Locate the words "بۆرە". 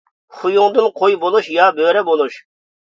1.79-2.05